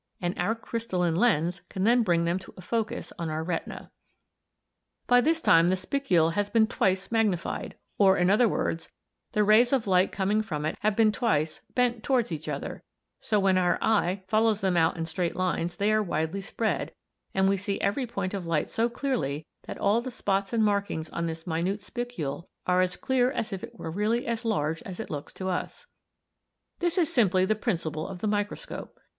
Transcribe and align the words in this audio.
13), 0.19 0.31
and 0.31 0.41
our 0.43 0.55
crystalline 0.55 1.15
lens 1.15 1.61
can 1.69 1.83
then 1.83 2.01
bring 2.01 2.25
them 2.25 2.39
to 2.39 2.51
a 2.57 2.61
focus 2.61 3.13
on 3.19 3.29
our 3.29 3.43
retina. 3.43 3.91
"By 5.05 5.21
this 5.21 5.41
time 5.41 5.67
the 5.67 5.75
spicule 5.75 6.31
has 6.33 6.49
been 6.49 6.65
twice 6.65 7.11
magnified; 7.11 7.75
or, 7.99 8.17
in 8.17 8.31
other 8.31 8.49
words, 8.49 8.89
the 9.33 9.43
rays 9.43 9.71
of 9.71 9.85
light 9.85 10.11
coming 10.11 10.41
from 10.41 10.65
it 10.65 10.75
have 10.79 10.95
been 10.95 11.11
twice 11.11 11.61
bent 11.75 12.01
towards 12.01 12.31
each 12.31 12.49
other, 12.49 12.81
so 13.19 13.35
that 13.35 13.39
when 13.41 13.59
our 13.59 13.77
eye 13.79 14.23
follows 14.27 14.61
them 14.61 14.75
out 14.75 14.97
in 14.97 15.05
straight 15.05 15.35
lines 15.35 15.75
they 15.75 15.91
are 15.91 16.01
widely 16.01 16.41
spread, 16.41 16.95
and 17.35 17.47
we 17.47 17.55
see 17.55 17.79
every 17.79 18.07
point 18.07 18.33
of 18.33 18.47
light 18.47 18.71
so 18.71 18.89
clearly 18.89 19.45
that 19.67 19.77
all 19.77 20.01
the 20.01 20.09
spots 20.09 20.51
and 20.51 20.65
markings 20.65 21.11
on 21.11 21.27
this 21.27 21.45
minute 21.45 21.79
spicule 21.79 22.49
are 22.65 22.81
as 22.81 22.97
clear 22.97 23.29
as 23.29 23.53
if 23.53 23.63
it 23.63 23.77
were 23.77 23.91
really 23.91 24.25
as 24.25 24.45
large 24.45 24.81
as 24.81 24.99
it 24.99 25.11
looks 25.11 25.31
to 25.31 25.47
us. 25.47 25.85
"This 26.79 26.97
is 26.97 27.13
simply 27.13 27.45
the 27.45 27.53
principle 27.53 28.07
of 28.07 28.17
the 28.17 28.27
microscope. 28.27 28.99